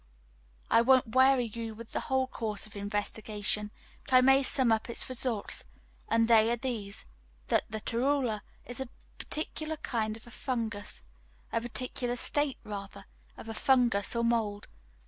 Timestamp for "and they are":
6.09-6.55